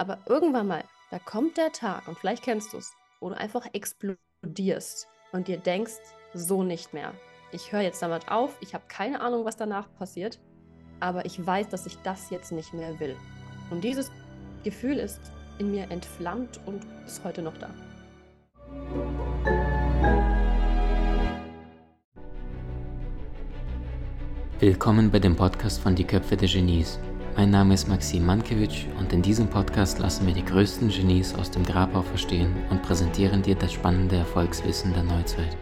[0.00, 3.66] Aber irgendwann mal, da kommt der Tag, und vielleicht kennst du es, wo du einfach
[3.74, 5.92] explodierst und dir denkst,
[6.32, 7.12] so nicht mehr.
[7.52, 10.40] Ich höre jetzt damit auf, ich habe keine Ahnung, was danach passiert,
[11.00, 13.14] aber ich weiß, dass ich das jetzt nicht mehr will.
[13.68, 14.10] Und dieses
[14.64, 15.20] Gefühl ist
[15.58, 17.68] in mir entflammt und ist heute noch da.
[24.60, 26.98] Willkommen bei dem Podcast von Die Köpfe der Genies.
[27.40, 31.50] Mein Name ist Maxim Mankewitsch und in diesem Podcast lassen wir die größten Genies aus
[31.50, 35.56] dem Grabau verstehen und präsentieren dir das spannende Erfolgswissen der Neuzeit.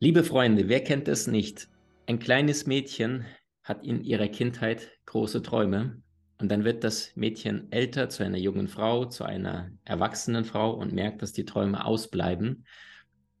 [0.00, 1.68] Liebe Freunde, wer kennt es nicht?
[2.06, 3.26] Ein kleines Mädchen
[3.62, 6.02] hat in ihrer Kindheit große Träume
[6.38, 10.92] und dann wird das Mädchen älter zu einer jungen Frau, zu einer erwachsenen Frau und
[10.92, 12.66] merkt, dass die Träume ausbleiben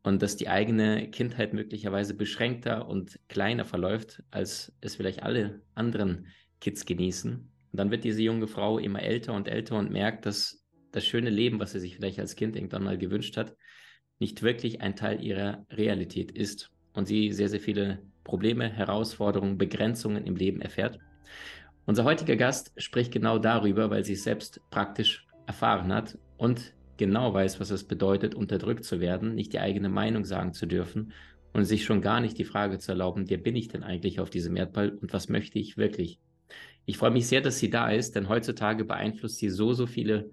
[0.02, 6.28] und dass die eigene Kindheit möglicherweise beschränkter und kleiner verläuft, als es vielleicht alle anderen
[6.60, 7.34] Kids genießen.
[7.34, 11.28] Und dann wird diese junge Frau immer älter und älter und merkt, dass das schöne
[11.28, 13.54] Leben, was sie sich vielleicht als Kind irgendwann mal gewünscht hat,
[14.18, 20.24] nicht wirklich ein Teil ihrer Realität ist und sie sehr, sehr viele Probleme, Herausforderungen, Begrenzungen
[20.24, 20.98] im Leben erfährt.
[21.86, 27.32] Unser heutiger Gast spricht genau darüber, weil sie es selbst praktisch erfahren hat und genau
[27.32, 31.12] weiß, was es bedeutet, unterdrückt zu werden, nicht die eigene Meinung sagen zu dürfen
[31.52, 34.30] und sich schon gar nicht die Frage zu erlauben, wer bin ich denn eigentlich auf
[34.30, 36.18] diesem Erdball und was möchte ich wirklich?
[36.86, 40.30] Ich freue mich sehr, dass sie da ist, denn heutzutage beeinflusst sie so, so viele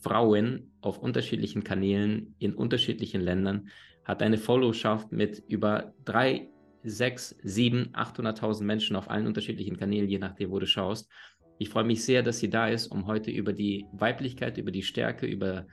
[0.00, 3.68] Frauen auf unterschiedlichen Kanälen in unterschiedlichen Ländern,
[4.04, 6.48] hat eine Followschaft mit über drei
[6.86, 11.10] sechs, sieben, 800.000 Menschen auf allen unterschiedlichen Kanälen, je nachdem, wo du schaust.
[11.58, 14.82] Ich freue mich sehr, dass sie da ist, um heute über die Weiblichkeit, über die
[14.82, 15.66] Stärke, über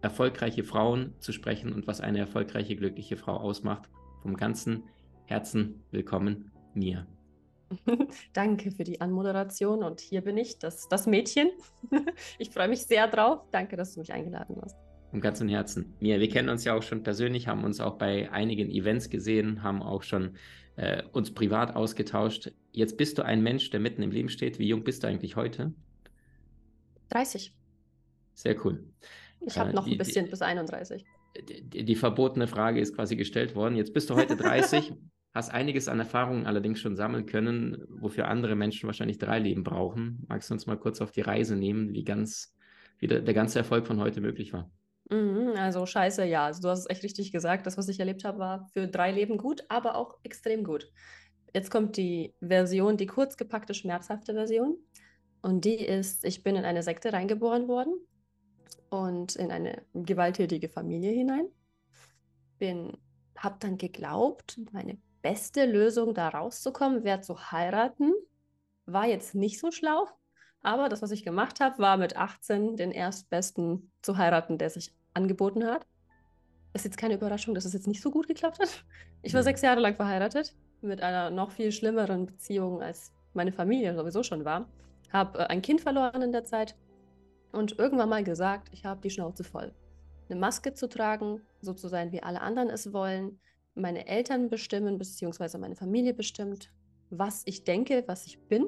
[0.00, 3.88] erfolgreiche Frauen zu sprechen und was eine erfolgreiche, glückliche Frau ausmacht.
[4.22, 4.84] Vom ganzen
[5.24, 7.06] Herzen willkommen, Mia.
[8.32, 11.50] Danke für die Anmoderation und hier bin ich, das, das Mädchen.
[12.38, 13.42] ich freue mich sehr drauf.
[13.50, 14.76] Danke, dass du mich eingeladen hast.
[15.12, 15.94] Im ganzen Herzen.
[16.00, 19.62] Mia, wir kennen uns ja auch schon persönlich, haben uns auch bei einigen Events gesehen,
[19.62, 20.36] haben auch schon
[20.76, 22.52] äh, uns privat ausgetauscht.
[22.72, 24.58] Jetzt bist du ein Mensch, der mitten im Leben steht.
[24.58, 25.72] Wie jung bist du eigentlich heute?
[27.08, 27.54] 30.
[28.34, 28.84] Sehr cool.
[29.40, 31.04] Ich habe äh, noch die, ein bisschen die, bis 31.
[31.48, 33.76] Die, die, verbotene Frage ist quasi gestellt worden.
[33.76, 34.92] Jetzt bist du heute 30,
[35.34, 40.24] hast einiges an Erfahrungen allerdings schon sammeln können, wofür andere Menschen wahrscheinlich drei Leben brauchen.
[40.28, 42.54] Magst du uns mal kurz auf die Reise nehmen, wie ganz,
[42.98, 44.70] wie der, der ganze Erfolg von heute möglich war?
[45.10, 46.46] Mhm, also scheiße, ja.
[46.46, 47.66] Also du hast es echt richtig gesagt.
[47.66, 50.90] Das, was ich erlebt habe, war für drei Leben gut, aber auch extrem gut.
[51.54, 54.76] Jetzt kommt die Version, die kurz gepackte, schmerzhafte Version.
[55.40, 57.94] Und die ist, ich bin in eine Sekte reingeboren worden
[58.90, 61.48] und in eine gewalttätige Familie hinein.
[62.58, 62.98] Bin,
[63.36, 68.12] habe dann geglaubt, meine beste Lösung da rauszukommen wäre zu heiraten.
[68.86, 70.08] War jetzt nicht so schlau,
[70.62, 74.94] aber das, was ich gemacht habe, war mit 18 den Erstbesten zu heiraten, der sich
[75.18, 75.86] angeboten hat.
[76.72, 78.68] Ist jetzt keine Überraschung, dass es jetzt nicht so gut geklappt hat.
[79.22, 83.96] Ich war sechs Jahre lang verheiratet mit einer noch viel schlimmeren Beziehung, als meine Familie
[83.96, 84.68] sowieso schon war.
[85.12, 86.76] Habe äh, ein Kind verloren in der Zeit
[87.50, 89.74] und irgendwann mal gesagt, ich habe die Schnauze voll.
[90.28, 93.40] Eine Maske zu tragen, so zu sein, wie alle anderen es wollen,
[93.74, 96.70] meine Eltern bestimmen, beziehungsweise meine Familie bestimmt,
[97.10, 98.66] was ich denke, was ich bin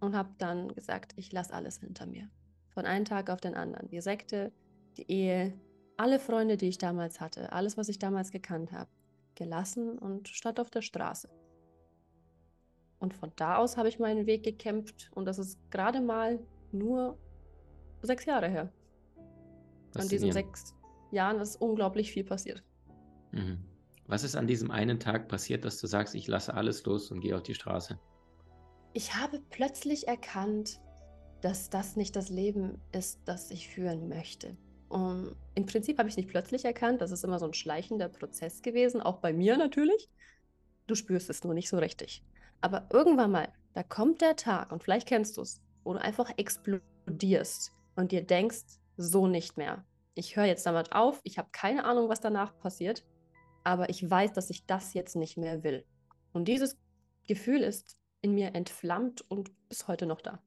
[0.00, 2.28] und habe dann gesagt, ich lasse alles hinter mir.
[2.70, 3.88] Von einem Tag auf den anderen.
[3.88, 4.52] Die Sekte,
[4.96, 5.54] die Ehe,
[5.96, 8.90] alle Freunde, die ich damals hatte, alles, was ich damals gekannt habe,
[9.34, 11.28] gelassen und statt auf der Straße.
[12.98, 16.38] Und von da aus habe ich meinen Weg gekämpft und das ist gerade mal
[16.72, 17.18] nur
[18.02, 18.72] sechs Jahre her.
[19.98, 20.74] In diesen sechs
[21.10, 22.62] Jahren ist unglaublich viel passiert.
[23.32, 23.64] Mhm.
[24.06, 27.20] Was ist an diesem einen Tag passiert, dass du sagst, ich lasse alles los und
[27.20, 27.98] gehe auf die Straße?
[28.92, 30.80] Ich habe plötzlich erkannt,
[31.40, 34.56] dass das nicht das Leben ist, das ich führen möchte.
[34.88, 38.62] Um, Im Prinzip habe ich nicht plötzlich erkannt, das ist immer so ein schleichender Prozess
[38.62, 40.08] gewesen, auch bei mir natürlich.
[40.86, 42.22] Du spürst es nur nicht so richtig.
[42.60, 46.30] Aber irgendwann mal, da kommt der Tag, und vielleicht kennst du es, wo du einfach
[46.36, 49.84] explodierst und dir denkst, so nicht mehr.
[50.14, 53.04] Ich höre jetzt damit auf, ich habe keine Ahnung, was danach passiert,
[53.64, 55.84] aber ich weiß, dass ich das jetzt nicht mehr will.
[56.32, 56.78] Und dieses
[57.26, 60.40] Gefühl ist in mir entflammt und bis heute noch da.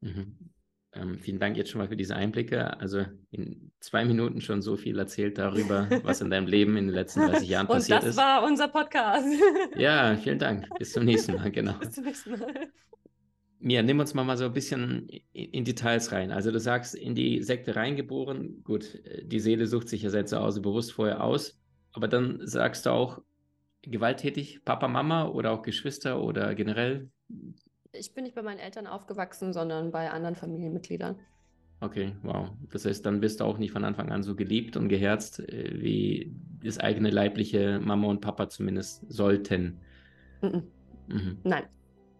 [0.00, 0.50] Mhm.
[0.92, 2.78] Ähm, vielen Dank jetzt schon mal für diese Einblicke.
[2.80, 6.94] Also in zwei Minuten schon so viel erzählt darüber, was in deinem Leben in den
[6.94, 8.10] letzten 30 Jahren passiert ist.
[8.10, 9.26] Und das war unser Podcast.
[9.76, 10.68] ja, vielen Dank.
[10.78, 11.74] Bis zum nächsten Mal, genau.
[11.74, 12.68] Bis zum nächsten Mal.
[13.60, 16.32] Mia, nimm uns mal, mal so ein bisschen in Details rein.
[16.32, 20.40] Also du sagst, in die Sekte reingeboren, gut, die Seele sucht sich ja selbst zu
[20.40, 21.60] Hause bewusst vorher aus,
[21.92, 23.20] aber dann sagst du auch,
[23.82, 27.10] gewalttätig, Papa, Mama oder auch Geschwister oder generell?
[27.92, 31.18] Ich bin nicht bei meinen Eltern aufgewachsen, sondern bei anderen Familienmitgliedern.
[31.80, 32.50] Okay, wow.
[32.70, 35.80] Das heißt, dann bist du auch nicht von Anfang an so geliebt und geherzt, äh,
[35.80, 36.32] wie
[36.62, 39.80] das eigene leibliche Mama und Papa zumindest sollten.
[40.42, 40.62] Mhm.
[41.08, 41.38] Mhm.
[41.42, 41.64] Nein.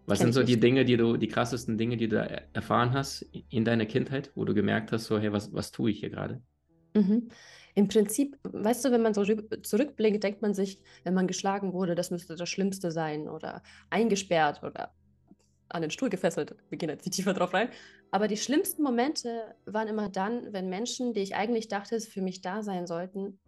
[0.06, 2.16] Was sind so die Dinge, die du, die krassesten Dinge, die du
[2.52, 6.00] erfahren hast in deiner Kindheit, wo du gemerkt hast, so, hey, was, was tue ich
[6.00, 6.42] hier gerade?
[6.94, 7.28] Mhm.
[7.76, 9.24] Im Prinzip, weißt du, wenn man so
[9.62, 14.64] zurückblickt, denkt man sich, wenn man geschlagen wurde, das müsste das Schlimmste sein oder eingesperrt
[14.64, 14.92] oder
[15.70, 16.54] an den Stuhl gefesselt.
[16.68, 17.68] Wir gehen jetzt nicht tiefer drauf rein.
[18.10, 22.40] Aber die schlimmsten Momente waren immer dann, wenn Menschen, die ich eigentlich dachte, für mich
[22.40, 23.38] da sein sollten,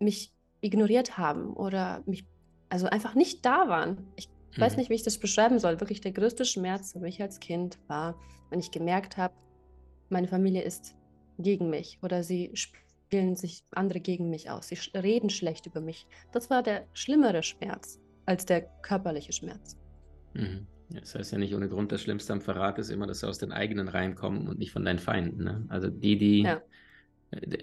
[0.00, 2.26] mich ignoriert haben oder mich
[2.68, 4.08] also einfach nicht da waren.
[4.16, 4.60] Ich mhm.
[4.60, 5.80] weiß nicht, wie ich das beschreiben soll.
[5.80, 8.18] Wirklich der größte Schmerz für mich als Kind war,
[8.50, 9.34] wenn ich gemerkt habe,
[10.08, 10.94] meine Familie ist
[11.38, 14.68] gegen mich oder sie spielen sich andere gegen mich aus.
[14.68, 16.06] Sie reden schlecht über mich.
[16.32, 19.76] Das war der schlimmere Schmerz als der körperliche Schmerz.
[20.34, 20.66] Mhm.
[20.90, 23.38] Das heißt ja nicht ohne Grund, das Schlimmste am Verrat ist immer, dass sie aus
[23.38, 25.44] den eigenen Reihen kommen und nicht von deinen Feinden.
[25.44, 25.66] Ne?
[25.68, 26.62] Also die, die, ja.
[27.30, 27.58] Äh,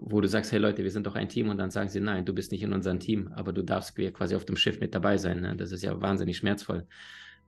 [0.00, 2.24] wo du sagst, hey Leute, wir sind doch ein Team und dann sagen sie, nein,
[2.24, 5.16] du bist nicht in unserem Team, aber du darfst quasi auf dem Schiff mit dabei
[5.16, 5.40] sein.
[5.40, 5.56] Ne?
[5.56, 6.86] Das ist ja wahnsinnig schmerzvoll.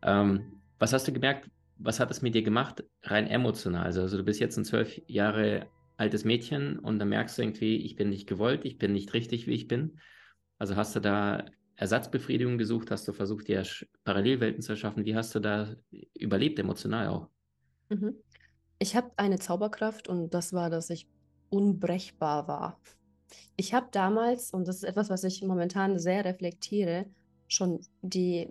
[0.02, 1.48] Ähm, was hast du gemerkt,
[1.78, 3.84] was hat es mit dir gemacht, rein emotional?
[3.84, 5.66] Also, also du bist jetzt ein zwölf Jahre
[5.96, 9.46] altes Mädchen und dann merkst du irgendwie, ich bin nicht gewollt, ich bin nicht richtig,
[9.46, 9.98] wie ich bin.
[10.58, 11.44] Also hast du da
[11.82, 12.90] Ersatzbefriedigung gesucht?
[12.90, 13.64] Hast du versucht, dir
[14.04, 15.04] Parallelwelten zu erschaffen?
[15.04, 15.74] Wie hast du da
[16.14, 17.28] überlebt, emotional auch?
[17.90, 18.14] Mhm.
[18.78, 21.08] Ich habe eine Zauberkraft und das war, dass ich
[21.50, 22.80] unbrechbar war.
[23.56, 27.06] Ich habe damals, und das ist etwas, was ich momentan sehr reflektiere,
[27.48, 28.48] schon die,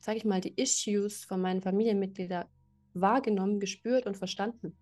[0.00, 2.46] sage ich mal, die Issues von meinen Familienmitgliedern
[2.94, 4.76] wahrgenommen, gespürt und verstanden.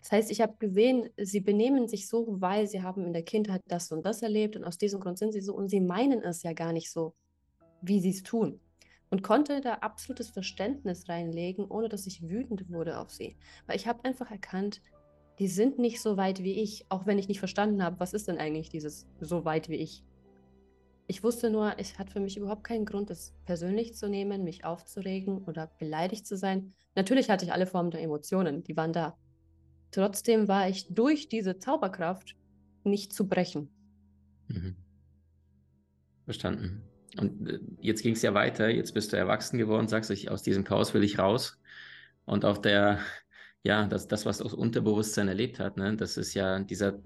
[0.00, 3.60] Das heißt, ich habe gesehen, sie benehmen sich so, weil sie haben in der Kindheit
[3.68, 6.42] das und das erlebt und aus diesem Grund sind sie so und sie meinen es
[6.42, 7.14] ja gar nicht so,
[7.82, 8.60] wie sie es tun.
[9.10, 13.36] Und konnte da absolutes Verständnis reinlegen, ohne dass ich wütend wurde auf sie.
[13.66, 14.80] Weil ich habe einfach erkannt,
[15.40, 18.28] die sind nicht so weit wie ich, auch wenn ich nicht verstanden habe, was ist
[18.28, 20.04] denn eigentlich dieses so weit wie ich.
[21.08, 24.64] Ich wusste nur, es hat für mich überhaupt keinen Grund, es persönlich zu nehmen, mich
[24.64, 26.72] aufzuregen oder beleidigt zu sein.
[26.94, 29.18] Natürlich hatte ich alle Formen der Emotionen, die waren da.
[29.90, 32.36] Trotzdem war ich durch diese Zauberkraft
[32.84, 33.68] nicht zu brechen.
[34.48, 34.76] Mhm.
[36.24, 36.82] Verstanden.
[37.18, 38.68] Und äh, jetzt ging es ja weiter.
[38.68, 41.58] Jetzt bist du erwachsen geworden, sagst du, aus diesem Chaos will ich raus.
[42.24, 43.00] Und auch der,
[43.62, 47.00] ja, das, das was das Unterbewusstsein erlebt hat, ne, das ist ja dieser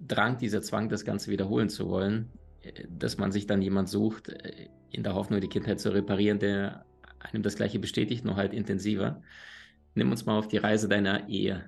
[0.00, 2.30] Drang, dieser Zwang, das Ganze wiederholen zu wollen,
[2.62, 6.38] äh, dass man sich dann jemand sucht, äh, in der Hoffnung, die Kindheit zu reparieren,
[6.38, 6.84] der
[7.18, 9.22] einem das Gleiche bestätigt, nur halt intensiver.
[9.94, 11.64] Nimm uns mal auf die Reise deiner Ehe.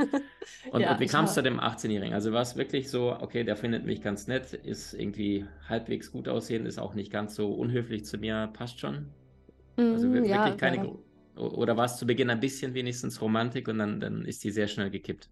[0.70, 2.14] Und, ja, und wie kamst du dem 18-Jährigen?
[2.14, 6.28] Also war es wirklich so, okay, der findet mich ganz nett, ist irgendwie halbwegs gut
[6.28, 9.06] aussehend, ist auch nicht ganz so unhöflich zu mir, passt schon?
[9.76, 10.86] Also mm, wirklich ja, keine.
[10.86, 11.42] Ja.
[11.42, 14.68] Oder war es zu Beginn ein bisschen wenigstens Romantik und dann, dann ist die sehr
[14.68, 15.30] schnell gekippt?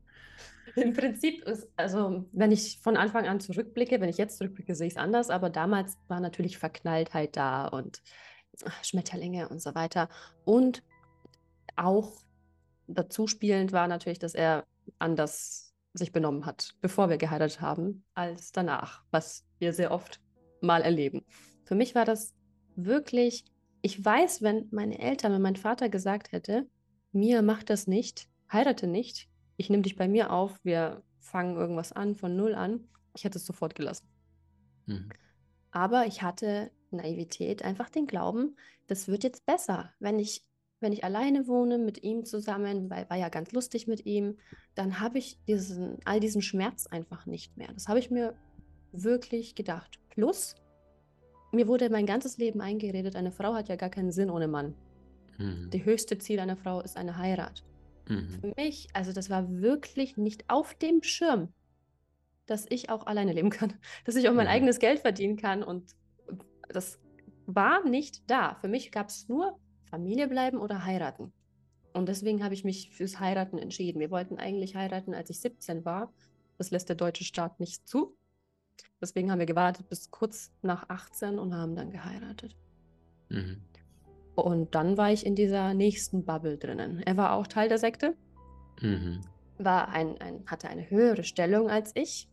[0.76, 4.86] Im Prinzip ist, also wenn ich von Anfang an zurückblicke, wenn ich jetzt zurückblicke, sehe
[4.86, 8.02] ich es anders, aber damals war natürlich Verknalltheit da und
[8.82, 10.08] Schmetterlinge und so weiter.
[10.44, 10.82] Und
[11.76, 12.12] auch
[12.88, 14.64] dazu spielend war natürlich, dass er
[14.98, 20.20] anders sich benommen hat, bevor wir geheiratet haben, als danach, was wir sehr oft
[20.60, 21.24] mal erleben.
[21.64, 22.34] Für mich war das
[22.76, 23.44] wirklich,
[23.82, 26.66] ich weiß, wenn meine Eltern, wenn mein Vater gesagt hätte,
[27.12, 31.92] mir macht das nicht, heirate nicht, ich nehme dich bei mir auf, wir fangen irgendwas
[31.92, 34.08] an, von null an, ich hätte es sofort gelassen.
[34.86, 35.08] Mhm.
[35.70, 39.92] Aber ich hatte Naivität, einfach den Glauben, das wird jetzt besser.
[39.98, 40.47] Wenn ich
[40.80, 44.36] wenn ich alleine wohne mit ihm zusammen, weil war ja ganz lustig mit ihm,
[44.74, 47.72] dann habe ich diesen, all diesen Schmerz einfach nicht mehr.
[47.72, 48.34] Das habe ich mir
[48.92, 49.98] wirklich gedacht.
[50.10, 50.54] Plus,
[51.52, 54.74] mir wurde mein ganzes Leben eingeredet, eine Frau hat ja gar keinen Sinn ohne Mann.
[55.38, 55.70] Mhm.
[55.70, 57.64] Die höchste Ziel einer Frau ist eine Heirat.
[58.08, 58.28] Mhm.
[58.40, 61.52] Für mich, also das war wirklich nicht auf dem Schirm,
[62.46, 64.52] dass ich auch alleine leben kann, dass ich auch mein mhm.
[64.52, 65.94] eigenes Geld verdienen kann und
[66.68, 67.00] das
[67.46, 68.56] war nicht da.
[68.60, 69.58] Für mich gab es nur
[69.88, 71.32] Familie bleiben oder heiraten.
[71.92, 74.00] Und deswegen habe ich mich fürs Heiraten entschieden.
[74.00, 76.12] Wir wollten eigentlich heiraten, als ich 17 war.
[76.56, 78.16] Das lässt der deutsche Staat nicht zu.
[79.00, 82.56] Deswegen haben wir gewartet bis kurz nach 18 und haben dann geheiratet.
[83.28, 83.62] Mhm.
[84.34, 87.02] Und dann war ich in dieser nächsten Bubble drinnen.
[87.04, 88.16] Er war auch Teil der Sekte,
[88.80, 89.20] mhm.
[89.58, 92.28] war ein, ein, hatte eine höhere Stellung als ich.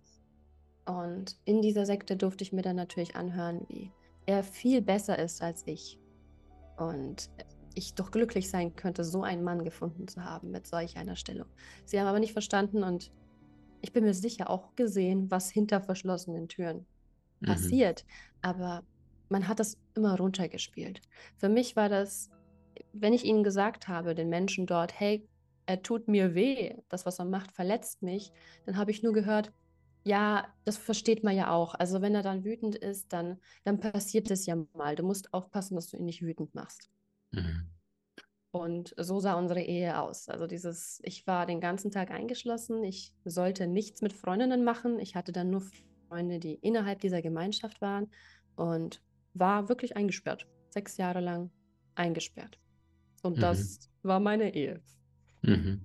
[0.85, 3.91] Und in dieser Sekte durfte ich mir dann natürlich anhören, wie
[4.27, 5.99] er viel besser ist als ich.
[6.77, 7.29] Und
[7.75, 11.47] ich doch glücklich sein könnte, so einen Mann gefunden zu haben mit solch einer Stellung.
[11.85, 13.11] Sie haben aber nicht verstanden und
[13.81, 16.85] ich bin mir sicher auch gesehen, was hinter verschlossenen Türen
[17.39, 17.45] mhm.
[17.45, 18.05] passiert.
[18.41, 18.83] Aber
[19.29, 21.01] man hat das immer runtergespielt.
[21.37, 22.29] Für mich war das,
[22.93, 25.27] wenn ich ihnen gesagt habe, den Menschen dort, hey,
[25.65, 28.31] er tut mir weh, das, was er macht, verletzt mich,
[28.65, 29.51] dann habe ich nur gehört,
[30.05, 31.73] ja, das versteht man ja auch.
[31.73, 34.95] Also wenn er dann wütend ist, dann, dann passiert es ja mal.
[34.95, 36.89] Du musst aufpassen, dass du ihn nicht wütend machst.
[37.31, 37.71] Mhm.
[38.51, 40.29] Und so sah unsere Ehe aus.
[40.29, 44.99] Also dieses, ich war den ganzen Tag eingeschlossen, ich sollte nichts mit Freundinnen machen.
[44.99, 45.63] Ich hatte dann nur
[46.07, 48.09] Freunde, die innerhalb dieser Gemeinschaft waren
[48.55, 49.01] und
[49.33, 50.47] war wirklich eingesperrt.
[50.69, 51.49] Sechs Jahre lang
[51.95, 52.59] eingesperrt.
[53.23, 53.41] Und mhm.
[53.41, 54.81] das war meine Ehe.
[55.41, 55.81] Mhm.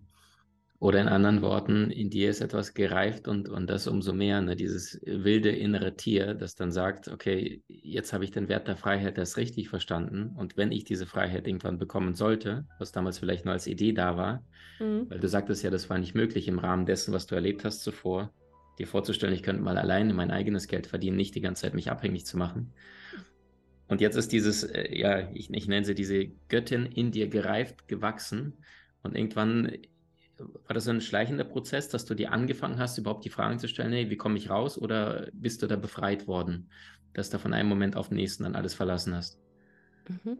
[0.81, 4.57] Oder in anderen Worten, in dir ist etwas gereift und, und das umso mehr, ne?
[4.57, 9.19] dieses wilde innere Tier, das dann sagt, okay, jetzt habe ich den Wert der Freiheit
[9.19, 13.53] erst richtig verstanden und wenn ich diese Freiheit irgendwann bekommen sollte, was damals vielleicht nur
[13.53, 14.43] als Idee da war,
[14.79, 15.05] mhm.
[15.11, 17.83] weil du sagtest ja, das war nicht möglich im Rahmen dessen, was du erlebt hast
[17.83, 18.33] zuvor,
[18.79, 21.91] dir vorzustellen, ich könnte mal alleine mein eigenes Geld verdienen, nicht die ganze Zeit mich
[21.91, 22.73] abhängig zu machen.
[23.87, 27.87] Und jetzt ist dieses, äh, ja, ich, ich nenne sie diese Göttin in dir gereift,
[27.87, 28.55] gewachsen
[29.03, 29.73] und irgendwann
[30.41, 33.69] war das so ein schleichender Prozess, dass du dir angefangen hast, überhaupt die Fragen zu
[33.69, 34.79] stellen, hey, wie komme ich raus?
[34.79, 36.71] Oder bist du da befreit worden,
[37.13, 39.39] dass du von einem Moment auf den nächsten dann alles verlassen hast?
[40.09, 40.39] Mhm.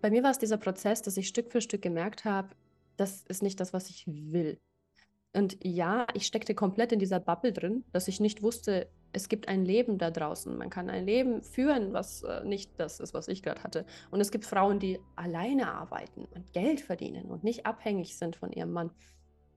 [0.00, 2.50] Bei mir war es dieser Prozess, dass ich Stück für Stück gemerkt habe,
[2.96, 4.58] das ist nicht das, was ich will.
[5.34, 9.48] Und ja, ich steckte komplett in dieser Bubble drin, dass ich nicht wusste, es gibt
[9.48, 10.56] ein Leben da draußen.
[10.56, 13.86] Man kann ein Leben führen, was äh, nicht das ist, was ich gerade hatte.
[14.10, 18.52] Und es gibt Frauen, die alleine arbeiten und Geld verdienen und nicht abhängig sind von
[18.52, 18.90] ihrem Mann.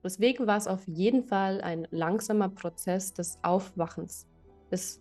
[0.02, 4.26] Deswegen war es auf jeden Fall ein langsamer Prozess des Aufwachens,
[4.70, 5.00] des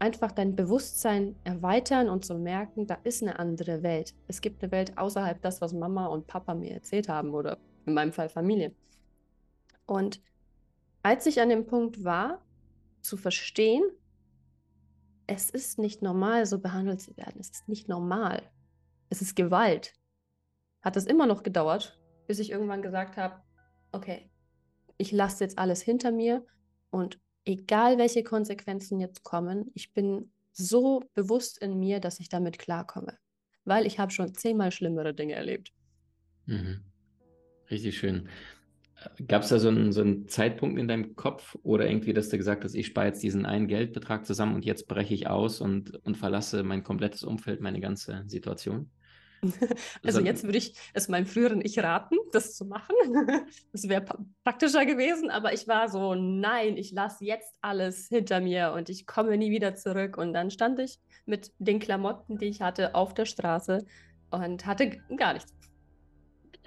[0.00, 4.14] einfach dein Bewusstsein erweitern und zu merken, da ist eine andere Welt.
[4.26, 7.94] Es gibt eine Welt außerhalb das, was Mama und Papa mir erzählt haben oder in
[7.94, 8.74] meinem Fall Familie.
[9.86, 10.20] Und
[11.02, 12.42] als ich an dem Punkt war,
[13.02, 13.84] zu verstehen,
[15.26, 17.40] es ist nicht normal, so behandelt zu werden.
[17.40, 18.42] Es ist nicht normal.
[19.10, 19.94] Es ist Gewalt.
[20.82, 23.36] Hat es immer noch gedauert, bis ich irgendwann gesagt habe,
[23.92, 24.30] okay,
[25.00, 26.44] ich lasse jetzt alles hinter mir
[26.90, 32.58] und egal welche Konsequenzen jetzt kommen, ich bin so bewusst in mir, dass ich damit
[32.58, 33.16] klarkomme,
[33.64, 35.72] weil ich habe schon zehnmal schlimmere Dinge erlebt.
[36.46, 36.82] Mhm.
[37.70, 38.28] Richtig schön.
[39.26, 42.36] Gab es da so einen, so einen Zeitpunkt in deinem Kopf oder irgendwie, dass du
[42.36, 45.96] gesagt hast, ich spare jetzt diesen einen Geldbetrag zusammen und jetzt breche ich aus und,
[46.04, 48.90] und verlasse mein komplettes Umfeld, meine ganze Situation?
[50.04, 52.94] Also jetzt würde ich es meinem früheren Ich raten, das zu machen.
[53.72, 54.04] Das wäre
[54.44, 59.06] praktischer gewesen, aber ich war so, nein, ich lasse jetzt alles hinter mir und ich
[59.06, 60.16] komme nie wieder zurück.
[60.16, 63.84] Und dann stand ich mit den Klamotten, die ich hatte, auf der Straße
[64.30, 65.54] und hatte gar nichts.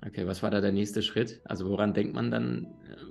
[0.06, 1.42] Okay, was war da der nächste Schritt?
[1.46, 2.68] Also woran denkt man dann?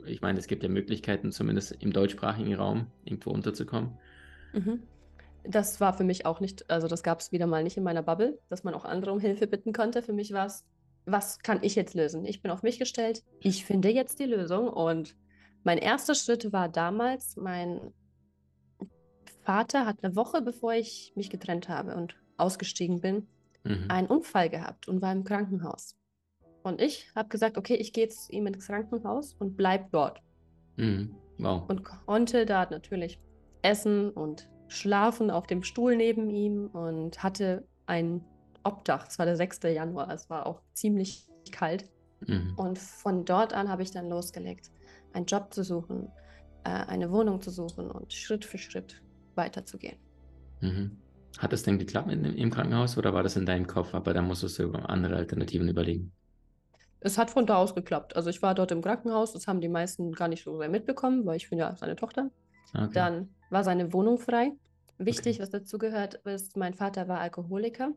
[0.06, 3.98] Ich meine, es gibt ja Möglichkeiten, zumindest im deutschsprachigen Raum irgendwo unterzukommen.
[4.52, 4.82] Mhm
[5.44, 8.02] das war für mich auch nicht, also das gab es wieder mal nicht in meiner
[8.02, 10.02] Bubble, dass man auch andere um Hilfe bitten konnte.
[10.02, 10.64] Für mich war es,
[11.04, 12.24] was kann ich jetzt lösen?
[12.24, 15.16] Ich bin auf mich gestellt, ich finde jetzt die Lösung und
[15.64, 17.92] mein erster Schritt war damals, mein
[19.44, 23.26] Vater hat eine Woche bevor ich mich getrennt habe und ausgestiegen bin,
[23.64, 23.86] mhm.
[23.88, 25.96] einen Unfall gehabt und war im Krankenhaus.
[26.62, 30.22] Und ich habe gesagt, okay, ich gehe jetzt ihm ins Krankenhaus und bleib dort.
[30.76, 31.16] Mhm.
[31.38, 31.68] Wow.
[31.68, 33.18] Und konnte da natürlich
[33.62, 38.24] essen und schlafen auf dem Stuhl neben ihm und hatte ein
[38.64, 39.06] Obdach.
[39.08, 39.60] Es war der 6.
[39.64, 41.88] Januar, es war auch ziemlich kalt.
[42.26, 42.54] Mhm.
[42.56, 44.70] Und von dort an habe ich dann losgelegt,
[45.12, 46.08] einen Job zu suchen,
[46.64, 49.02] äh, eine Wohnung zu suchen und Schritt für Schritt
[49.34, 49.96] weiterzugehen.
[50.60, 50.96] Mhm.
[51.38, 53.94] Hat es denn geklappt in, im Krankenhaus oder war das in deinem Kopf?
[53.94, 56.12] Aber da musstest du über andere Alternativen überlegen.
[57.00, 58.14] Es hat von da aus geklappt.
[58.14, 61.26] Also ich war dort im Krankenhaus, das haben die meisten gar nicht so sehr mitbekommen,
[61.26, 62.30] weil ich bin ja seine Tochter.
[62.74, 62.92] Okay.
[62.94, 64.52] Dann war seine Wohnung frei.
[65.06, 67.92] Wichtig, was dazu gehört, ist, mein Vater war Alkoholiker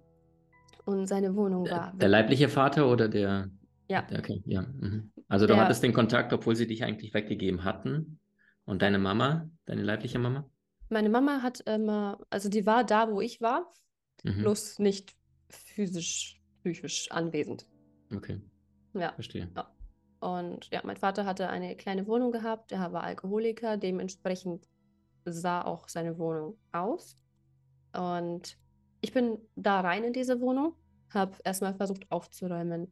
[0.85, 1.91] und seine Wohnung war.
[1.91, 3.49] Der, der leibliche Vater oder der?
[3.87, 4.01] Ja.
[4.03, 4.61] Der, okay, ja.
[4.61, 5.11] Mhm.
[5.27, 8.19] Also du hattest den Kontakt, obwohl sie dich eigentlich weggegeben hatten.
[8.65, 10.49] Und deine Mama, deine leibliche Mama?
[10.89, 13.71] Meine Mama hat immer, also die war da, wo ich war,
[14.23, 14.39] mhm.
[14.39, 15.15] bloß nicht
[15.49, 17.67] physisch, psychisch anwesend.
[18.15, 18.41] Okay.
[18.93, 19.13] Ja.
[19.13, 19.49] Verstehe.
[19.55, 19.71] Ja.
[20.19, 24.67] Und ja, mein Vater hatte eine kleine Wohnung gehabt, er war Alkoholiker, dementsprechend
[25.25, 27.17] sah auch seine Wohnung aus.
[27.93, 28.57] Und
[29.01, 30.75] ich bin da rein in diese Wohnung,
[31.13, 32.91] habe erstmal versucht aufzuräumen,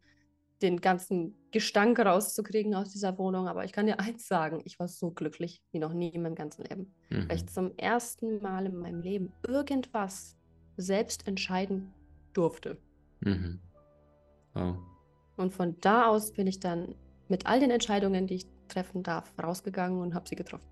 [0.62, 3.48] den ganzen Gestank rauszukriegen aus dieser Wohnung.
[3.48, 6.36] Aber ich kann dir eins sagen, ich war so glücklich wie noch nie in meinem
[6.36, 6.94] ganzen Leben.
[7.10, 7.30] Mhm.
[7.30, 10.38] Weil ich zum ersten Mal in meinem Leben irgendwas
[10.78, 11.94] selbst entscheiden
[12.34, 12.78] durfte.
[13.22, 13.60] Mhm.
[14.54, 14.78] Wow.
[15.38, 16.96] Und von da aus bin ich dann
[17.28, 20.68] mit all den Entscheidungen, die ich treffen darf, rausgegangen und habe sie getroffen.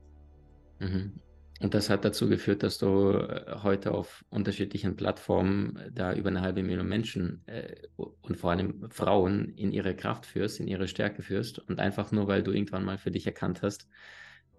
[0.80, 1.14] Mhm.
[1.62, 6.30] Und das hat dazu geführt, dass du äh, heute auf unterschiedlichen Plattformen äh, da über
[6.30, 10.88] eine halbe Million Menschen äh, und vor allem Frauen in ihre Kraft führst, in ihre
[10.88, 11.60] Stärke führst.
[11.60, 13.88] Und einfach nur, weil du irgendwann mal für dich erkannt hast,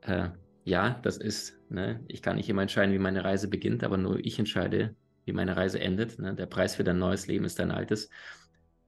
[0.02, 0.28] äh,
[0.64, 4.24] ja, das ist, ne, ich kann nicht immer entscheiden, wie meine Reise beginnt, aber nur
[4.24, 4.94] ich entscheide,
[5.24, 6.20] wie meine Reise endet.
[6.20, 6.36] Ne?
[6.36, 8.10] Der Preis für dein neues Leben ist dein altes.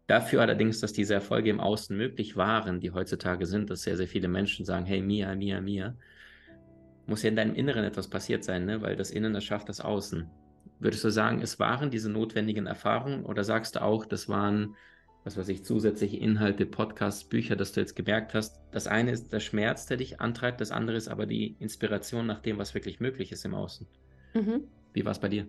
[0.07, 4.07] Dafür allerdings, dass diese Erfolge im Außen möglich waren, die heutzutage sind, dass sehr, sehr
[4.07, 5.97] viele Menschen sagen, hey, Mia, Mia, Mia,
[7.07, 8.83] muss ja in deinem Inneren etwas passiert sein, ne?
[8.83, 10.29] weil das Innen erschafft das Außen.
[10.81, 14.75] Würdest du sagen, es waren diese notwendigen Erfahrungen oder sagst du auch, das waren,
[15.23, 19.33] was weiß ich, zusätzliche Inhalte, Podcasts, Bücher, dass du jetzt gemerkt hast, das eine ist
[19.33, 23.01] der Schmerz, der dich antreibt, das andere ist aber die Inspiration nach dem, was wirklich
[23.01, 23.87] möglich ist im Außen.
[24.35, 24.65] Mhm.
[24.93, 25.47] Wie war es bei dir?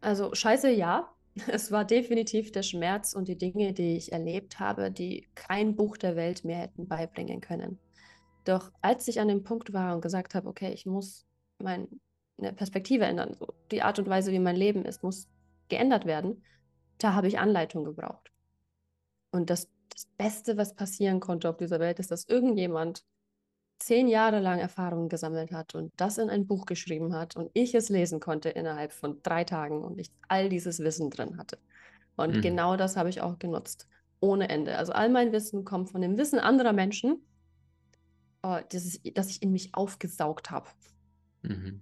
[0.00, 1.10] Also scheiße, ja.
[1.48, 5.96] Es war definitiv der Schmerz und die Dinge, die ich erlebt habe, die kein Buch
[5.96, 7.80] der Welt mir hätten beibringen können.
[8.44, 11.26] Doch als ich an dem Punkt war und gesagt habe, okay, ich muss
[11.58, 11.88] meine
[12.56, 15.28] Perspektive ändern, so die Art und Weise, wie mein Leben ist, muss
[15.68, 16.42] geändert werden,
[16.98, 18.30] da habe ich Anleitung gebraucht.
[19.30, 23.04] Und das, das Beste, was passieren konnte auf dieser Welt, ist, dass irgendjemand
[23.78, 27.74] zehn Jahre lang Erfahrungen gesammelt hat und das in ein Buch geschrieben hat und ich
[27.74, 31.58] es lesen konnte innerhalb von drei Tagen und ich all dieses Wissen drin hatte.
[32.16, 32.40] Und mhm.
[32.40, 33.88] genau das habe ich auch genutzt,
[34.20, 34.78] ohne Ende.
[34.78, 37.20] Also all mein Wissen kommt von dem Wissen anderer Menschen
[38.44, 40.68] oh, das, das ich in mich aufgesaugt habe.
[41.42, 41.80] Mhm.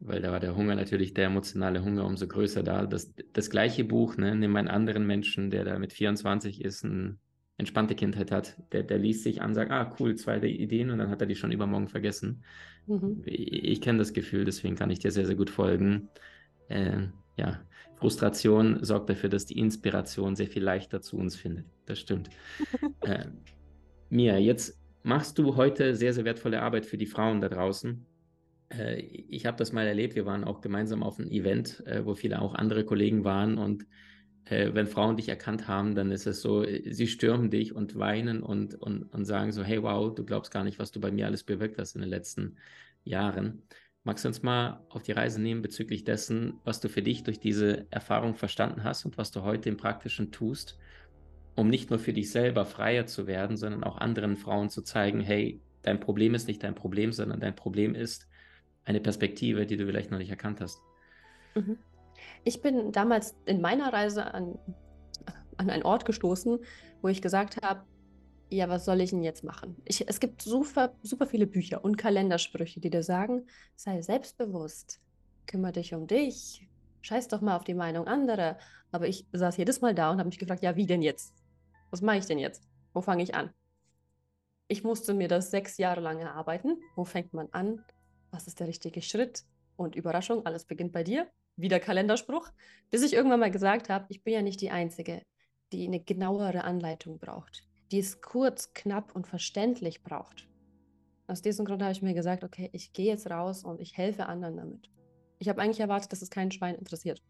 [0.00, 2.84] Weil da war der Hunger natürlich, der emotionale Hunger umso größer da.
[2.84, 7.16] Das, das gleiche Buch, ne, nimm einen anderen Menschen, der da mit 24 ist, eine
[7.56, 11.08] entspannte Kindheit hat, der, der liest sich an, sagt, ah, cool, zwei Ideen und dann
[11.08, 12.42] hat er die schon übermorgen vergessen.
[12.86, 13.22] Mhm.
[13.24, 16.08] Ich, ich kenne das Gefühl, deswegen kann ich dir sehr, sehr gut folgen.
[16.68, 17.06] Äh,
[17.36, 17.60] ja,
[17.96, 21.64] Frustration sorgt dafür, dass die Inspiration sehr viel leichter zu uns findet.
[21.86, 22.28] Das stimmt.
[23.02, 23.26] äh,
[24.10, 28.04] Mia, jetzt machst du heute sehr, sehr wertvolle Arbeit für die Frauen da draußen.
[28.70, 30.16] Äh, ich habe das mal erlebt.
[30.16, 33.58] Wir waren auch gemeinsam auf einem Event, äh, wo viele auch andere Kollegen waren.
[33.58, 33.86] Und
[34.46, 38.42] äh, wenn Frauen dich erkannt haben, dann ist es so, sie stürmen dich und weinen
[38.42, 41.26] und, und, und sagen so, hey, wow, du glaubst gar nicht, was du bei mir
[41.26, 42.56] alles bewirkt hast in den letzten
[43.04, 43.62] Jahren.
[44.04, 47.40] Magst du uns mal auf die Reise nehmen bezüglich dessen, was du für dich durch
[47.40, 50.78] diese Erfahrung verstanden hast und was du heute im Praktischen tust?
[51.56, 55.20] Um nicht nur für dich selber freier zu werden, sondern auch anderen Frauen zu zeigen,
[55.20, 58.28] hey, dein Problem ist nicht dein Problem, sondern dein Problem ist
[58.84, 60.80] eine Perspektive, die du vielleicht noch nicht erkannt hast.
[61.54, 61.78] Mhm.
[62.44, 64.58] Ich bin damals in meiner Reise an,
[65.56, 66.58] an einen Ort gestoßen,
[67.02, 67.84] wo ich gesagt habe,
[68.50, 69.76] ja, was soll ich denn jetzt machen?
[69.84, 75.00] Ich, es gibt super, super viele Bücher und Kalendersprüche, die dir sagen, sei selbstbewusst,
[75.46, 76.68] kümmere dich um dich,
[77.02, 78.58] scheiß doch mal auf die Meinung anderer.
[78.92, 81.34] Aber ich saß jedes Mal da und habe mich gefragt, ja, wie denn jetzt?
[81.94, 82.66] Was mache ich denn jetzt?
[82.92, 83.50] Wo fange ich an?
[84.66, 86.82] Ich musste mir das sechs Jahre lang erarbeiten.
[86.96, 87.84] Wo fängt man an?
[88.32, 89.44] Was ist der richtige Schritt?
[89.76, 91.30] Und Überraschung, alles beginnt bei dir.
[91.54, 92.50] Wieder Kalenderspruch.
[92.90, 95.22] Bis ich irgendwann mal gesagt habe, ich bin ja nicht die Einzige,
[95.72, 100.48] die eine genauere Anleitung braucht, die es kurz, knapp und verständlich braucht.
[101.28, 104.26] Aus diesem Grund habe ich mir gesagt, okay, ich gehe jetzt raus und ich helfe
[104.26, 104.90] anderen damit.
[105.38, 107.22] Ich habe eigentlich erwartet, dass es kein Schwein interessiert.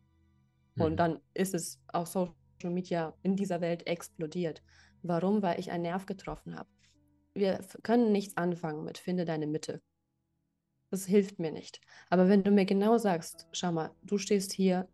[0.79, 0.97] Und mhm.
[0.97, 4.63] dann ist es auch so Social Media in dieser Welt explodiert.
[5.03, 5.43] Warum?
[5.43, 6.69] Weil ich einen Nerv getroffen habe.
[7.35, 9.83] Wir können nichts anfangen mit finde deine Mitte.
[10.91, 11.81] Das hilft mir nicht.
[12.09, 14.89] Aber wenn du mir genau sagst, schau mal, du stehst hier,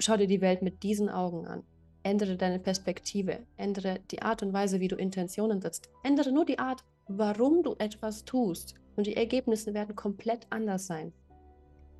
[0.00, 1.62] schau dir die Welt mit diesen Augen an.
[2.02, 5.88] Ändere deine Perspektive, ändere die Art und Weise, wie du Intentionen setzt.
[6.02, 8.74] Ändere nur die Art, warum du etwas tust.
[8.96, 11.12] Und die Ergebnisse werden komplett anders sein.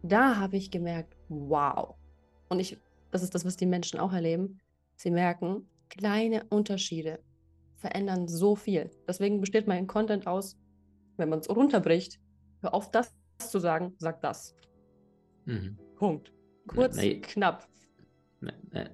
[0.02, 1.94] Da habe ich gemerkt, wow.
[2.48, 2.76] Und ich,
[3.12, 4.60] das ist das, was die Menschen auch erleben.
[5.02, 7.18] Sie merken, kleine Unterschiede
[7.74, 8.88] verändern so viel.
[9.08, 10.56] Deswegen besteht mein Content aus,
[11.16, 12.20] wenn man es runterbricht,
[12.60, 14.54] hör auf das zu sagen, sag das.
[15.46, 15.76] Mhm.
[15.96, 16.32] Punkt.
[16.68, 17.66] Kurz, nee, knapp.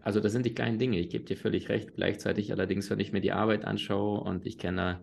[0.01, 1.93] Also das sind die kleinen Dinge, ich gebe dir völlig recht.
[1.95, 5.03] Gleichzeitig allerdings, wenn ich mir die Arbeit anschaue und ich kenne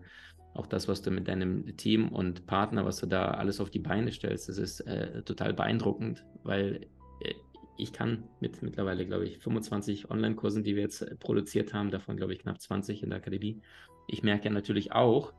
[0.54, 3.78] auch das, was du mit deinem Team und Partner, was du da alles auf die
[3.78, 6.88] Beine stellst, das ist äh, total beeindruckend, weil
[7.76, 12.16] ich kann mit mittlerweile, glaube ich, 25 Online-Kursen, die wir jetzt äh, produziert haben, davon,
[12.16, 13.60] glaube ich, knapp 20 in der Akademie.
[14.08, 15.32] Ich merke ja natürlich auch,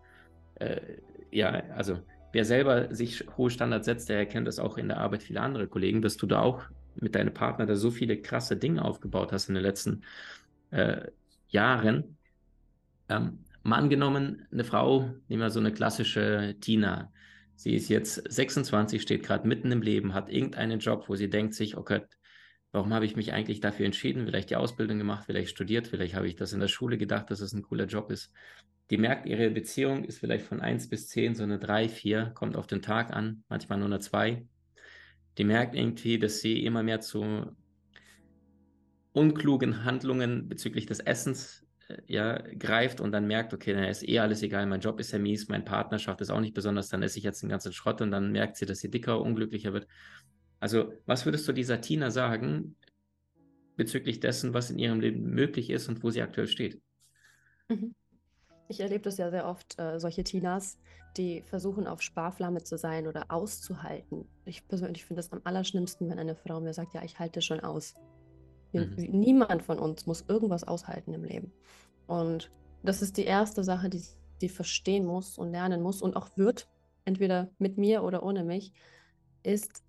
[0.56, 0.80] äh,
[1.32, 2.00] ja, also
[2.34, 5.68] wer selber sich hohe Standards setzt, der erkennt das auch in der Arbeit vieler andere
[5.68, 6.64] Kollegen, dass du da auch
[6.96, 10.04] mit deinem Partner da so viele krasse Dinge aufgebaut hast in den letzten
[10.72, 11.04] äh,
[11.50, 12.18] Jahren.
[13.10, 17.12] Ähm, mal angenommen, eine Frau, nehmen wir so eine klassische Tina,
[17.58, 21.56] Sie ist jetzt 26, steht gerade mitten im Leben, hat irgendeinen Job, wo sie denkt
[21.56, 22.08] sich, okay, oh
[22.78, 24.26] warum habe ich mich eigentlich dafür entschieden?
[24.26, 27.42] Vielleicht die Ausbildung gemacht, vielleicht studiert, vielleicht habe ich das in der Schule gedacht, dass
[27.42, 28.32] es ein cooler Job ist.
[28.92, 32.56] Die merkt, ihre Beziehung ist vielleicht von 1 bis 10 so eine 3, 4, kommt
[32.56, 34.46] auf den Tag an, manchmal nur eine 2.
[35.40, 37.48] Die merkt irgendwie, dass sie immer mehr zu
[39.12, 44.20] unklugen Handlungen bezüglich des Essens äh, ja, greift und dann merkt, okay, dann ist eh
[44.20, 47.18] alles egal, mein Job ist ja mies, meine Partnerschaft ist auch nicht besonders, dann esse
[47.18, 49.88] ich jetzt den ganzen Schrott und dann merkt sie, dass sie dicker, unglücklicher wird.
[50.60, 52.76] Also, was würdest du dieser Tina sagen
[53.76, 56.82] bezüglich dessen, was in ihrem Leben möglich ist und wo sie aktuell steht?
[57.70, 57.94] Mhm.
[58.70, 60.78] Ich erlebe das ja sehr oft, äh, solche Tinas,
[61.16, 64.28] die versuchen, auf Sparflamme zu sein oder auszuhalten.
[64.46, 67.62] Ich persönlich finde das am allerschlimmsten, wenn eine Frau mir sagt, ja, ich halte schon
[67.62, 67.96] aus.
[68.74, 68.96] Mhm.
[68.98, 71.52] Niemand von uns muss irgendwas aushalten im Leben.
[72.08, 72.52] Und
[72.84, 74.02] das ist die erste Sache, die
[74.40, 76.68] sie verstehen muss und lernen muss und auch wird,
[77.06, 78.74] entweder mit mir oder ohne mich,
[79.44, 79.84] ist,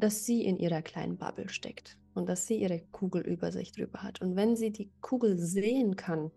[0.00, 4.20] dass sie in ihrer kleinen Bubble steckt und dass sie ihre Kugelübersicht drüber hat.
[4.20, 6.30] Und wenn sie die Kugel sehen kann,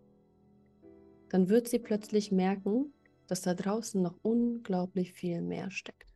[1.30, 2.94] dann wird sie plötzlich merken,
[3.28, 6.14] dass da draußen noch unglaublich viel mehr steckt.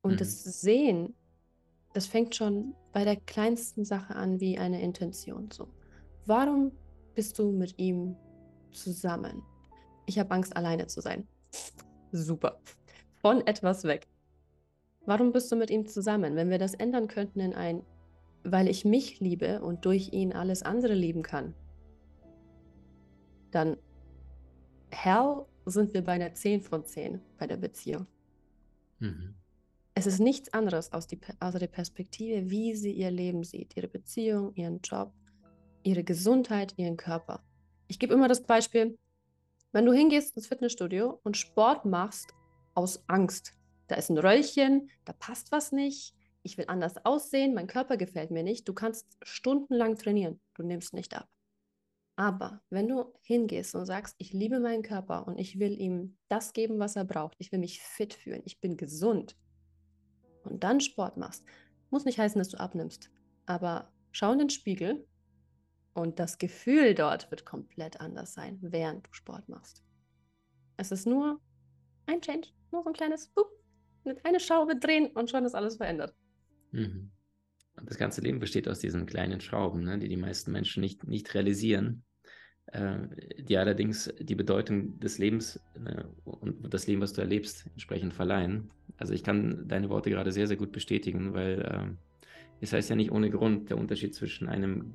[0.00, 0.16] Und mhm.
[0.18, 1.14] das Sehen
[1.92, 5.50] das fängt schon bei der kleinsten Sache an wie eine Intention.
[5.50, 5.68] So,
[6.26, 6.72] warum
[7.14, 8.16] bist du mit ihm
[8.70, 9.42] zusammen?
[10.06, 11.26] Ich habe Angst, alleine zu sein.
[12.12, 12.60] Super.
[13.16, 14.06] Von etwas weg.
[15.08, 16.36] Warum bist du mit ihm zusammen?
[16.36, 17.82] Wenn wir das ändern könnten in ein,
[18.44, 21.54] weil ich mich liebe und durch ihn alles andere lieben kann,
[23.50, 23.78] dann
[24.90, 28.06] hell sind wir bei einer 10 von 10 bei der Beziehung.
[28.98, 29.34] Mhm.
[29.94, 33.88] Es ist nichts anderes aus, die, aus der Perspektive, wie sie ihr Leben sieht, ihre
[33.88, 35.14] Beziehung, ihren Job,
[35.84, 37.42] ihre Gesundheit, ihren Körper.
[37.86, 38.98] Ich gebe immer das Beispiel,
[39.72, 42.34] wenn du hingehst ins Fitnessstudio und Sport machst
[42.74, 43.57] aus Angst,
[43.88, 48.30] da ist ein Röllchen, da passt was nicht, ich will anders aussehen, mein Körper gefällt
[48.30, 51.28] mir nicht, du kannst stundenlang trainieren, du nimmst nicht ab.
[52.16, 56.52] Aber wenn du hingehst und sagst, ich liebe meinen Körper und ich will ihm das
[56.52, 59.36] geben, was er braucht, ich will mich fit fühlen, ich bin gesund,
[60.48, 61.44] und dann Sport machst,
[61.90, 63.10] muss nicht heißen, dass du abnimmst.
[63.46, 65.06] Aber schau in den Spiegel
[65.94, 69.82] und das Gefühl dort wird komplett anders sein, während du Sport machst.
[70.76, 71.40] Es ist nur
[72.06, 73.50] ein Change, nur so ein kleines Boop,
[74.08, 76.14] mit einer Schraube drehen und schon ist alles verändert.
[76.72, 77.10] Mhm.
[77.76, 81.06] Und das ganze Leben besteht aus diesen kleinen Schrauben, ne, die die meisten Menschen nicht,
[81.06, 82.02] nicht realisieren,
[82.66, 82.98] äh,
[83.38, 88.70] die allerdings die Bedeutung des Lebens äh, und das Leben, was du erlebst, entsprechend verleihen.
[88.96, 91.86] Also ich kann deine Worte gerade sehr, sehr gut bestätigen, weil äh,
[92.60, 94.94] es heißt ja nicht ohne Grund der Unterschied zwischen einem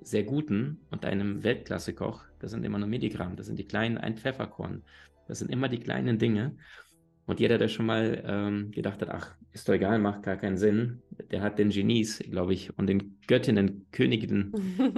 [0.00, 4.16] sehr guten und einem Weltklasse-Koch, das sind immer nur Milligramm, das sind die kleinen, ein
[4.16, 4.82] Pfefferkorn,
[5.28, 6.56] das sind immer die kleinen Dinge.
[7.26, 10.58] Und jeder, der schon mal ähm, gedacht hat, ach, ist doch egal, macht gar keinen
[10.58, 14.52] Sinn, der hat den Genies, glaube ich, und den Göttinnen, Königinnen,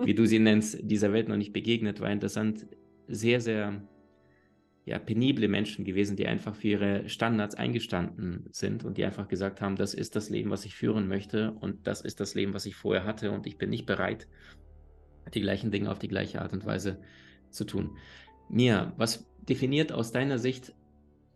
[0.05, 2.67] wie du sie nennst, dieser Welt noch nicht begegnet, weil das sind
[3.07, 3.81] sehr, sehr
[4.87, 9.61] ja, penible Menschen gewesen, die einfach für ihre Standards eingestanden sind und die einfach gesagt
[9.61, 12.67] haben, das ist das Leben, was ich führen möchte und das ist das Leben, was
[12.67, 14.29] ich vorher hatte und ich bin nicht bereit,
[15.35, 17.01] die gleichen Dinge auf die gleiche Art und Weise
[17.51, 17.97] zu tun.
[18.49, 20.73] Mia, was definiert aus deiner Sicht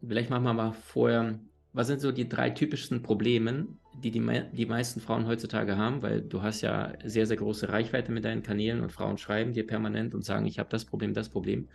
[0.06, 1.38] vielleicht machen wir mal vorher,
[1.72, 3.68] was sind so die drei typischsten Probleme,
[4.02, 6.02] die die, die meisten Frauen heutzutage haben?
[6.02, 9.66] Weil du hast ja sehr, sehr große Reichweite mit deinen Kanälen und Frauen schreiben dir
[9.66, 11.68] permanent und sagen, ich habe das Problem, das Problem.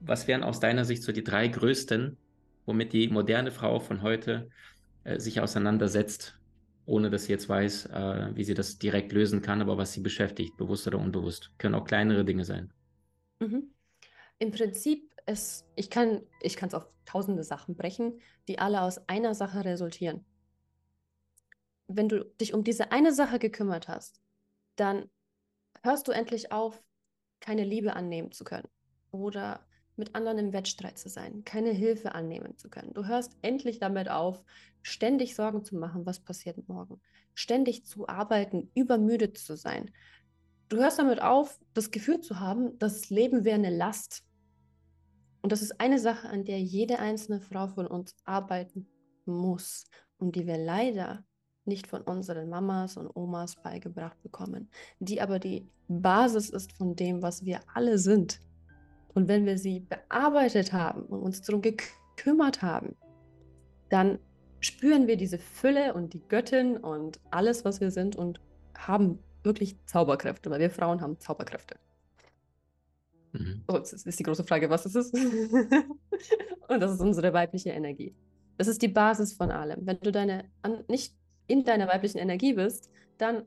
[0.00, 2.16] Was wären aus deiner Sicht so die drei größten,
[2.66, 4.50] womit die moderne Frau von heute
[5.04, 6.38] äh, sich auseinandersetzt,
[6.84, 10.00] ohne dass sie jetzt weiß, äh, wie sie das direkt lösen kann, aber was sie
[10.00, 11.50] beschäftigt, bewusst oder unbewusst?
[11.58, 12.72] Können auch kleinere Dinge sein.
[13.40, 13.70] Mhm.
[14.38, 19.64] Im Prinzip es, ich kann es auf tausende Sachen brechen, die alle aus einer Sache
[19.64, 20.24] resultieren.
[21.88, 24.20] Wenn du dich um diese eine Sache gekümmert hast,
[24.76, 25.10] dann
[25.82, 26.82] hörst du endlich auf,
[27.40, 28.68] keine Liebe annehmen zu können
[29.10, 32.94] oder mit anderen im Wettstreit zu sein, keine Hilfe annehmen zu können.
[32.94, 34.44] Du hörst endlich damit auf,
[34.82, 37.00] ständig Sorgen zu machen, was passiert morgen,
[37.34, 39.90] ständig zu arbeiten, übermüdet zu sein.
[40.68, 44.24] Du hörst damit auf, das Gefühl zu haben, das Leben wäre eine Last
[45.42, 48.86] und das ist eine Sache, an der jede einzelne Frau von uns arbeiten
[49.24, 49.84] muss
[50.18, 51.24] und die wir leider
[51.64, 57.22] nicht von unseren Mamas und Omas beigebracht bekommen, die aber die Basis ist von dem,
[57.22, 58.40] was wir alle sind.
[59.14, 62.96] Und wenn wir sie bearbeitet haben und uns darum gekümmert haben,
[63.88, 64.18] dann
[64.60, 68.40] spüren wir diese Fülle und die Göttin und alles, was wir sind und
[68.76, 71.76] haben wirklich Zauberkräfte, weil wir Frauen haben Zauberkräfte.
[73.32, 73.62] Mhm.
[73.68, 75.12] So, jetzt ist die große Frage, was ist es?
[76.68, 78.14] und das ist unsere weibliche Energie.
[78.56, 79.86] Das ist die Basis von allem.
[79.86, 81.14] Wenn du deine, an, nicht
[81.46, 83.44] in deiner weiblichen Energie bist, dann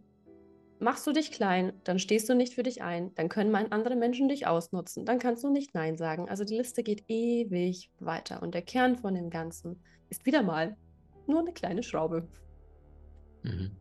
[0.79, 4.27] machst du dich klein, dann stehst du nicht für dich ein, dann können andere Menschen
[4.27, 6.29] dich ausnutzen, dann kannst du nicht Nein sagen.
[6.29, 10.75] Also die Liste geht ewig weiter und der Kern von dem Ganzen ist wieder mal
[11.25, 12.27] nur eine kleine Schraube.
[13.43, 13.77] Mhm.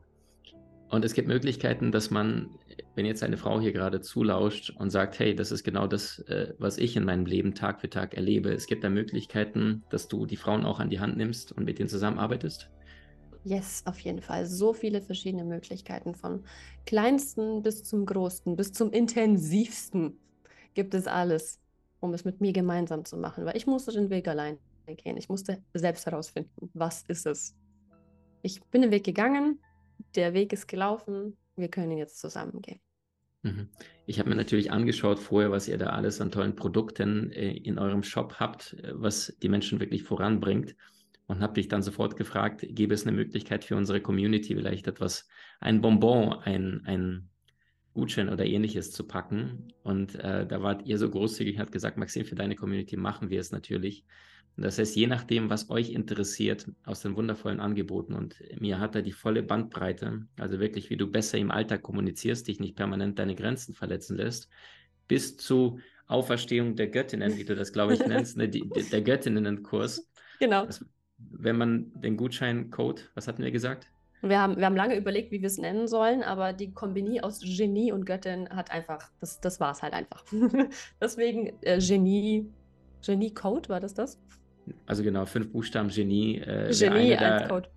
[0.93, 2.51] Und es gibt Möglichkeiten, dass man,
[2.95, 6.53] wenn jetzt eine Frau hier gerade zulauscht und sagt, hey, das ist genau das, äh,
[6.59, 10.27] was ich in meinem Leben Tag für Tag erlebe, es gibt da Möglichkeiten, dass du
[10.27, 12.69] die Frauen auch an die Hand nimmst und mit denen zusammenarbeitest?
[13.43, 14.45] Yes, auf jeden Fall.
[14.45, 16.45] So viele verschiedene Möglichkeiten von
[16.85, 20.19] kleinsten bis zum größten, bis zum intensivsten
[20.75, 21.59] gibt es alles,
[22.01, 23.47] um es mit mir gemeinsam zu machen.
[23.47, 25.17] Weil ich musste den Weg allein gehen.
[25.17, 27.57] Ich musste selbst herausfinden, was ist es.
[28.43, 29.59] Ich bin den Weg gegangen,
[30.17, 32.81] der Weg ist gelaufen, wir können jetzt zusammen gehen.
[33.43, 33.69] Mhm.
[34.07, 37.79] Ich habe mir natürlich angeschaut vorher, was ihr da alles an tollen Produkten äh, in
[37.79, 40.77] eurem Shop habt, äh, was die Menschen wirklich voranbringt
[41.27, 45.29] und habe dich dann sofort gefragt, gäbe es eine Möglichkeit für unsere Community vielleicht etwas,
[45.61, 47.31] ein Bonbon, ein, ein
[47.95, 49.73] Gutschein oder ähnliches zu packen.
[49.83, 53.41] Und äh, da wart ihr so großzügig, hat gesagt, Maxim, für deine Community machen wir
[53.41, 54.05] es natürlich.
[54.57, 58.95] Und das heißt, je nachdem, was euch interessiert aus den wundervollen Angeboten und mir hat
[58.95, 63.19] er die volle Bandbreite, also wirklich, wie du besser im Alltag kommunizierst, dich nicht permanent
[63.19, 64.51] deine Grenzen verletzen lässt,
[65.09, 70.07] bis zu Auferstehung der Göttinnen, wie du das, glaube ich, nennst, ne, die, der Göttinnenkurs.
[70.39, 70.67] Genau.
[70.67, 70.85] Das,
[71.17, 73.89] wenn man den Gutscheincode, was hatten wir gesagt?
[74.21, 77.41] Wir haben, wir haben lange überlegt, wie wir es nennen sollen, aber die Kombinie aus
[77.41, 80.25] Genie und Göttin hat einfach, das, das war es halt einfach.
[81.01, 82.49] Deswegen äh, Genie,
[83.05, 84.21] Genie-Code, war das das?
[84.87, 86.39] Also genau, fünf Buchstaben Genie.
[86.39, 87.69] Äh, Genie als Code.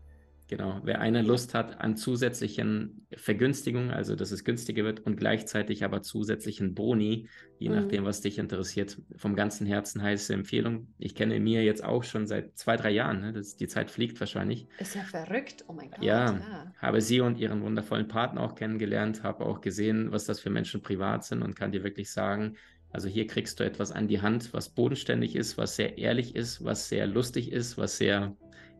[0.48, 5.84] Genau, wer eine Lust hat an zusätzlichen Vergünstigungen, also dass es günstiger wird und gleichzeitig
[5.84, 7.76] aber zusätzlichen Boni, je mhm.
[7.76, 10.93] nachdem, was dich interessiert, vom ganzen Herzen heiße Empfehlung.
[11.00, 13.34] Ich kenne mir jetzt auch schon seit zwei, drei Jahren, ne?
[13.34, 14.67] das, die Zeit fliegt wahrscheinlich.
[14.78, 16.04] Ist ja verrückt, oh mein Gott.
[16.04, 20.39] Ja, ja, habe sie und ihren wundervollen Partner auch kennengelernt, habe auch gesehen, was das
[20.39, 22.56] für Menschen privat sind und kann dir wirklich sagen,
[22.95, 26.63] also hier kriegst du etwas an die Hand, was bodenständig ist, was sehr ehrlich ist,
[26.63, 28.38] was sehr lustig ist, was sehr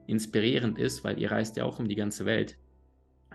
[0.08, 2.58] inspirierend ist, weil ihr reist ja auch um die ganze Welt.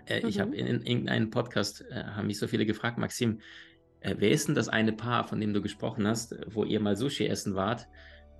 [0.07, 0.29] Äh, mhm.
[0.29, 3.41] Ich habe in, in irgendeinem Podcast, äh, haben mich so viele gefragt, Maxim,
[3.99, 6.95] äh, wer ist denn das eine Paar, von dem du gesprochen hast, wo ihr mal
[6.97, 7.87] Sushi essen wart?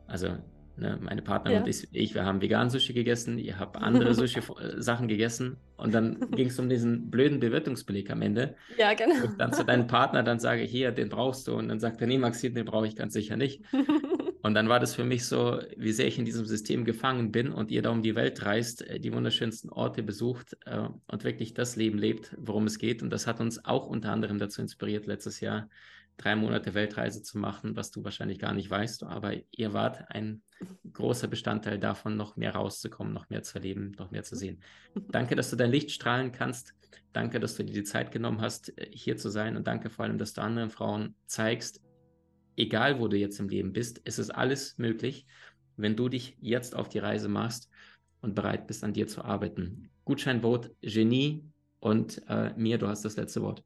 [0.08, 0.39] Also
[0.78, 1.64] Ne, meine Partnerin ja.
[1.64, 6.48] und ich, wir haben vegan Sushi gegessen, ihr habt andere Sushi-Sachen gegessen und dann ging
[6.48, 8.56] es um diesen blöden Bewirtungsbeleg am Ende.
[8.78, 9.26] Ja, genau.
[9.26, 12.00] Und dann zu deinem Partner, dann sage ich, hier, den brauchst du und dann sagt
[12.02, 13.64] er, nee, Maxim, den brauche ich ganz sicher nicht.
[14.42, 17.52] und dann war das für mich so, wie sehr ich in diesem System gefangen bin
[17.52, 21.54] und ihr da um die Welt reist, äh, die wunderschönsten Orte besucht äh, und wirklich
[21.54, 23.04] das Leben lebt, worum es geht.
[23.04, 25.70] Und das hat uns auch unter anderem dazu inspiriert, letztes Jahr
[26.22, 30.42] drei Monate Weltreise zu machen, was du wahrscheinlich gar nicht weißt, aber ihr wart ein
[30.94, 34.62] großer Bestandteil davon, noch mehr rauszukommen, noch mehr zu erleben, noch mehr zu sehen.
[35.10, 36.74] Danke, dass du dein Licht strahlen kannst.
[37.14, 39.58] Danke, dass du dir die Zeit genommen hast, äh, hier zu sein.
[39.58, 41.82] Und danke vor allem, dass du anderen Frauen zeigst,
[42.56, 45.26] egal wo du jetzt im Leben bist, es ist alles möglich,
[45.78, 47.70] wenn du dich jetzt auf die Reise machst
[48.22, 49.90] und bereit bist, an dir zu arbeiten.
[50.06, 51.44] Gutscheinboot, Genie
[51.80, 53.64] und äh, mir, du hast das letzte Wort.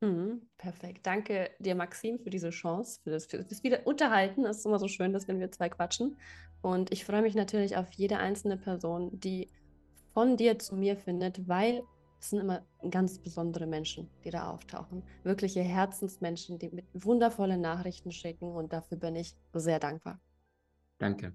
[0.00, 1.06] Mhm, perfekt.
[1.06, 4.44] Danke dir, Maxim, für diese Chance, für das, für das wieder Unterhalten.
[4.44, 6.18] Es ist immer so schön, dass wenn wir zwei quatschen.
[6.60, 9.48] Und ich freue mich natürlich auf jede einzelne Person, die
[10.12, 11.82] von dir zu mir findet, weil
[12.20, 15.02] es sind immer ganz besondere Menschen, die da auftauchen.
[15.22, 18.54] Wirkliche Herzensmenschen, die mit wundervollen Nachrichten schicken.
[18.54, 20.20] Und dafür bin ich sehr dankbar.
[20.98, 21.34] Danke.